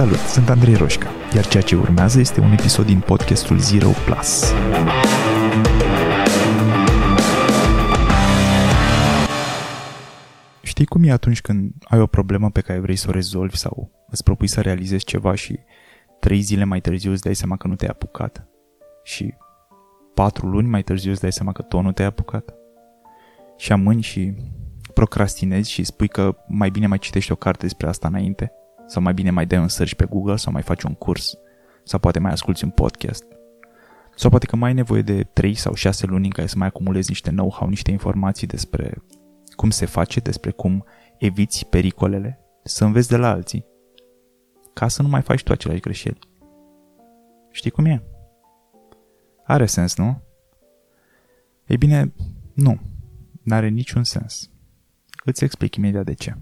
[0.00, 4.52] Salut, sunt Andrei Roșca, iar ceea ce urmează este un episod din podcastul Zero Plus.
[10.62, 13.90] Știi cum e atunci când ai o problemă pe care vrei să o rezolvi sau
[14.08, 15.58] îți propui să realizezi ceva și
[16.20, 18.48] trei zile mai târziu îți dai seama că nu te-ai apucat?
[19.02, 19.34] Și
[20.14, 22.54] patru luni mai târziu îți dai seama că tot nu te-ai apucat?
[23.56, 24.34] Și amâni și
[24.94, 28.52] procrastinezi și spui că mai bine mai citești o carte despre asta înainte?
[28.90, 31.38] Sau mai bine mai dai un search pe Google sau mai faci un curs?
[31.84, 33.24] Sau poate mai asculti un podcast?
[34.16, 36.66] Sau poate că mai ai nevoie de 3 sau 6 luni în care să mai
[36.66, 39.02] acumulezi niște know-how, niște informații despre
[39.56, 40.84] cum se face, despre cum
[41.18, 43.64] eviți pericolele, să înveți de la alții,
[44.72, 46.18] ca să nu mai faci tu aceleași greșeli.
[47.50, 48.02] Știi cum e?
[49.44, 50.22] Are sens, nu?
[51.66, 52.12] Ei bine,
[52.54, 52.80] nu.
[53.42, 54.50] N-are niciun sens.
[55.24, 56.36] Îți explic imediat de ce.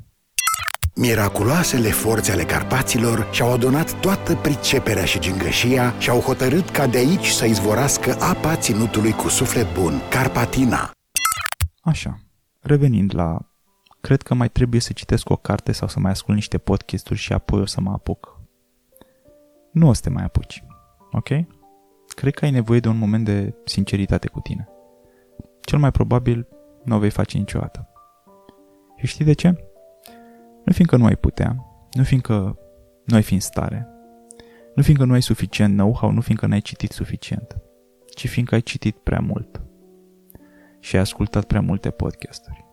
[1.00, 6.98] Miraculoasele forțe ale Carpaților și-au adunat toată priceperea și gingășia și au hotărât ca de
[6.98, 10.90] aici să izvorască apa ținutului cu suflet bun, Carpatina.
[11.80, 12.18] Așa,
[12.60, 13.38] revenind la...
[14.00, 17.32] Cred că mai trebuie să citesc o carte sau să mai ascult niște podcasturi și
[17.32, 18.40] apoi o să mă apuc.
[19.72, 20.64] Nu o să te mai apuci,
[21.12, 21.28] ok?
[22.08, 24.68] Cred că ai nevoie de un moment de sinceritate cu tine.
[25.60, 26.48] Cel mai probabil
[26.84, 27.88] nu o vei face niciodată.
[28.96, 29.67] Și știi de ce?
[30.68, 32.58] Nu fiindcă nu ai putea, nu fiindcă
[33.04, 33.88] nu ai fi în stare,
[34.74, 37.56] nu fiindcă nu ai suficient know-how, nu fiindcă n-ai citit suficient,
[38.14, 39.62] ci fiindcă ai citit prea mult
[40.80, 42.64] și ai ascultat prea multe podcasturi.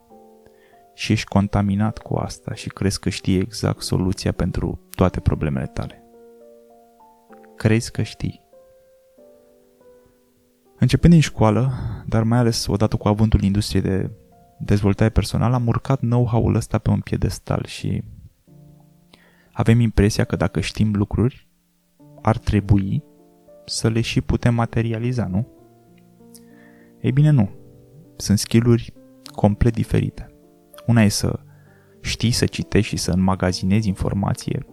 [0.93, 6.03] Și ești contaminat cu asta și crezi că știi exact soluția pentru toate problemele tale.
[7.55, 8.41] Crezi că știi.
[10.79, 11.71] Începând din școală,
[12.07, 14.11] dar mai ales odată cu avântul industriei de
[14.59, 18.03] dezvoltare personală, am urcat know-how-ul ăsta pe un piedestal și
[19.51, 21.47] avem impresia că dacă știm lucruri,
[22.21, 23.03] ar trebui
[23.65, 25.47] să le și putem materializa, nu?
[27.01, 27.49] Ei bine, nu.
[28.15, 28.79] Sunt skill
[29.25, 30.35] complet diferite.
[30.85, 31.39] Una e să
[32.01, 34.65] știi să citești și să înmagazinezi informație,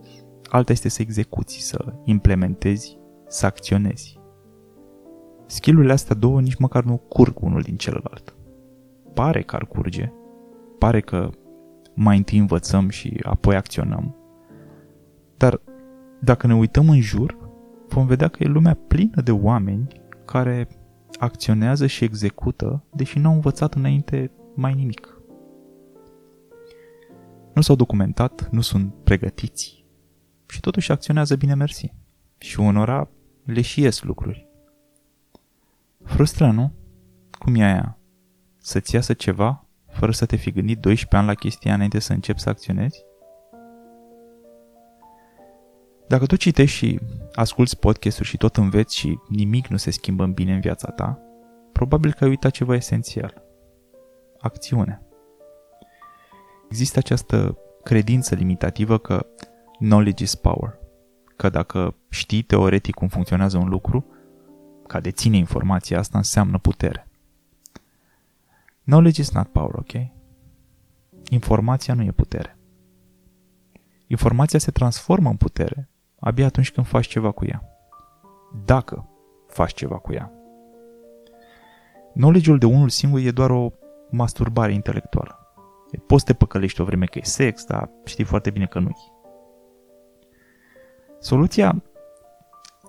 [0.48, 4.20] alta este să execuți, să implementezi, să acționezi.
[5.46, 8.36] Skillurile astea două nici măcar nu curg unul din celălalt
[9.14, 10.12] pare că ar curge,
[10.78, 11.30] pare că
[11.94, 14.16] mai întâi învățăm și apoi acționăm,
[15.36, 15.60] dar
[16.20, 17.38] dacă ne uităm în jur,
[17.88, 19.86] vom vedea că e lumea plină de oameni
[20.24, 20.68] care
[21.18, 25.20] acționează și execută, deși n-au învățat înainte mai nimic.
[27.54, 29.84] Nu s-au documentat, nu sunt pregătiți
[30.46, 31.94] și totuși acționează bine mersi.
[32.38, 33.08] Și unora
[33.44, 34.48] le și ies lucruri.
[36.04, 36.72] Frustră, nu?
[37.38, 37.98] Cum e aia?
[38.62, 42.40] Să-ți iasă ceva fără să te fi gândit 12 ani la chestia înainte să începi
[42.40, 43.04] să acționezi?
[46.08, 47.00] Dacă tu citești și
[47.32, 51.18] asculți podcasturi și tot înveți și nimic nu se schimbă în bine în viața ta,
[51.72, 53.42] probabil că ai uitat ceva esențial.
[54.38, 55.02] Acțiune.
[56.68, 59.26] Există această credință limitativă că
[59.78, 60.78] knowledge is power,
[61.36, 64.06] că dacă știi teoretic cum funcționează un lucru,
[64.86, 67.06] ca deține informația asta înseamnă putere.
[68.84, 69.92] Knowledge is not power, ok?
[71.30, 72.58] Informația nu e putere.
[74.06, 75.88] Informația se transformă în putere
[76.18, 77.64] abia atunci când faci ceva cu ea.
[78.64, 79.08] Dacă
[79.46, 80.32] faci ceva cu ea.
[82.14, 83.72] Knowledge-ul de unul singur e doar o
[84.10, 85.36] masturbare intelectuală.
[86.06, 89.12] Poți să te păcălești o vreme că e sex, dar știi foarte bine că nu-i.
[91.18, 91.82] Soluția,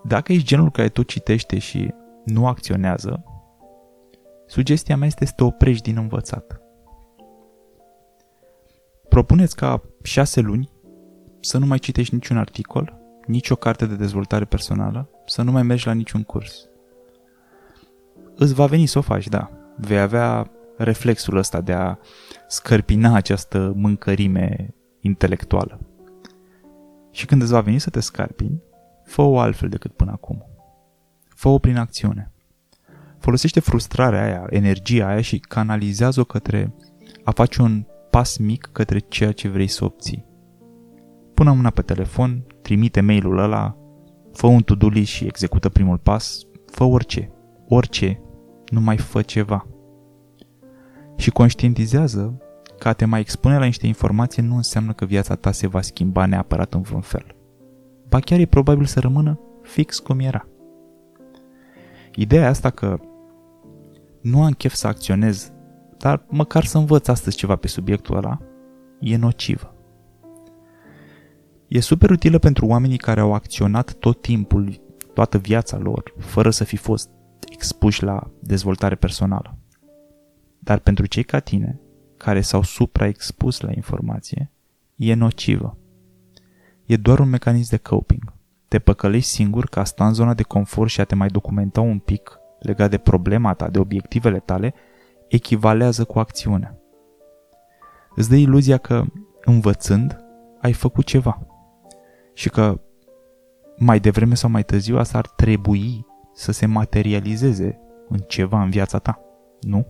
[0.04, 1.94] dacă ești genul care tot citește și
[2.26, 3.24] nu acționează,
[4.46, 6.62] Sugestia mea este să te oprești din învățat.
[9.10, 10.72] Propuneți ca șase luni
[11.40, 15.64] să nu mai citești niciun articol, nici o carte de dezvoltare personală, să nu mai
[15.64, 16.68] mergi la niciun curs.
[18.36, 19.50] Îți va veni să o faci, da.
[19.78, 21.98] Vei avea reflexul ăsta de a
[22.48, 25.80] scărpina această mâncărime intelectuală.
[27.12, 28.64] Și când îți va veni să te scarpini,
[29.04, 30.46] fă-o altfel decât până acum.
[31.28, 32.33] Fă-o prin acțiune
[33.24, 36.74] folosește frustrarea aia, energia aia și canalizează-o către
[37.24, 40.26] a face un pas mic către ceea ce vrei să obții.
[41.34, 43.78] Pune mâna pe telefon, trimite mailul ăla,
[44.34, 47.32] fă un to-do list și execută primul pas, fă orice,
[47.68, 48.22] orice,
[48.70, 49.68] nu mai fă ceva.
[51.16, 52.42] Și conștientizează
[52.80, 55.82] că a te mai expune la niște informații nu înseamnă că viața ta se va
[55.82, 57.26] schimba neapărat în vreun fel.
[58.10, 60.48] Ba chiar e probabil să rămână fix cum era.
[62.16, 63.00] Ideea asta că
[64.24, 65.52] nu am chef să acționez,
[65.98, 68.38] dar măcar să învăț astăzi ceva pe subiectul ăla,
[69.00, 69.76] e nocivă.
[71.68, 74.82] E super utilă pentru oamenii care au acționat tot timpul,
[75.14, 77.10] toată viața lor, fără să fi fost
[77.52, 79.58] expuși la dezvoltare personală.
[80.60, 81.80] Dar pentru cei ca tine,
[82.18, 84.52] care s-au supraexpus la informație,
[84.96, 85.78] e nocivă.
[86.86, 88.34] E doar un mecanism de coping.
[88.68, 92.00] Te păcălești singur ca sta în zona de confort și a te mai documenta un
[92.00, 94.74] pic legat de problema ta, de obiectivele tale,
[95.28, 96.78] echivalează cu acțiunea.
[98.16, 99.04] Îți dă iluzia că,
[99.46, 100.24] învățând,
[100.62, 101.48] ai făcut ceva.
[102.34, 102.82] Și că
[103.78, 109.00] mai devreme sau mai târziu asta ar trebui să se materializeze în ceva în viața
[109.00, 109.20] ta,
[109.62, 109.88] nu?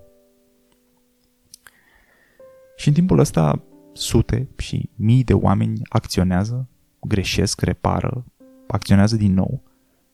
[2.76, 8.26] Și în timpul ăsta sute și mii de oameni acționează, greșesc, repară,
[8.68, 9.64] acționează din nou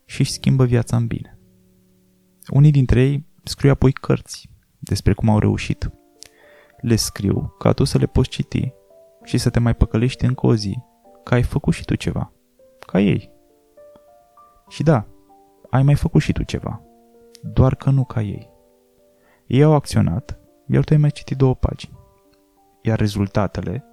[0.06, 1.39] și își schimbă viața în bine.
[2.50, 4.50] Unii dintre ei scriu apoi cărți
[4.80, 5.92] despre cum au reușit.
[6.82, 8.74] Le scriu ca tu să le poți citi
[9.24, 10.80] și să te mai păcălești încă o zi
[11.24, 12.32] că ai făcut și tu ceva,
[12.80, 13.32] ca ei.
[14.68, 15.08] Și da,
[15.70, 16.82] ai mai făcut și tu ceva,
[17.42, 18.50] doar că nu ca ei.
[19.48, 21.98] Ei au acționat, iar tu ai mai citit două pagini.
[22.82, 23.84] Iar rezultatele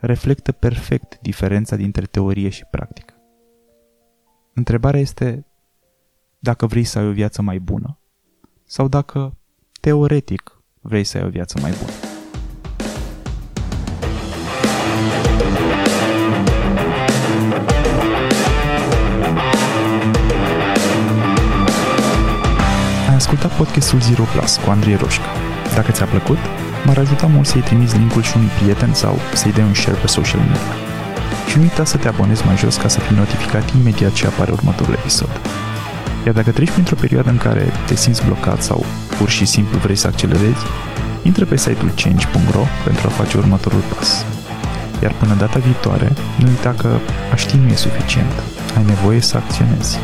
[0.00, 3.14] reflectă perfect diferența dintre teorie și practică.
[4.54, 5.44] Întrebarea este
[6.42, 7.98] dacă vrei să ai o viață mai bună
[8.64, 9.36] sau dacă,
[9.80, 11.92] teoretic, vrei să ai o viață mai bună.
[23.08, 25.24] Ai ascultat podcastul Zero Plus cu Andrei Roșca.
[25.74, 26.38] Dacă ți-a plăcut,
[26.86, 30.06] m-ar ajuta mult să-i trimiți linkul și unui prieten sau să-i dai un share pe
[30.06, 30.74] social media.
[31.48, 34.52] Și nu uita să te abonezi mai jos ca să fii notificat imediat ce apare
[34.52, 35.59] următorul episod.
[36.24, 38.84] Iar dacă treci printr-o perioadă în care te simți blocat sau
[39.18, 40.64] pur și simplu vrei să accelerezi,
[41.22, 44.24] intră pe site-ul change.ro pentru a face următorul pas.
[45.02, 46.98] Iar până data viitoare, nu uita că
[47.32, 48.32] a ști nu e suficient.
[48.76, 49.98] Ai nevoie să acționezi.